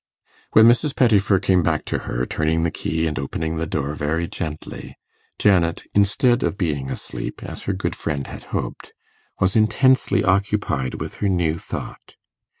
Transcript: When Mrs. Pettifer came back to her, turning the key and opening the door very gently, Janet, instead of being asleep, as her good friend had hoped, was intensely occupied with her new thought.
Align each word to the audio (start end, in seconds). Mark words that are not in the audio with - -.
When 0.53 0.67
Mrs. 0.67 0.95
Pettifer 0.95 1.37
came 1.39 1.61
back 1.61 1.85
to 1.85 1.99
her, 2.09 2.25
turning 2.25 2.63
the 2.63 2.71
key 2.71 3.05
and 3.05 3.19
opening 3.19 3.57
the 3.57 3.67
door 3.67 3.93
very 3.93 4.27
gently, 4.27 4.97
Janet, 5.37 5.83
instead 5.93 6.41
of 6.41 6.57
being 6.57 6.89
asleep, 6.89 7.43
as 7.43 7.65
her 7.69 7.73
good 7.73 7.95
friend 7.95 8.25
had 8.25 8.45
hoped, 8.45 8.93
was 9.39 9.55
intensely 9.55 10.23
occupied 10.23 10.95
with 10.99 11.17
her 11.21 11.29
new 11.29 11.59
thought. 11.59 12.15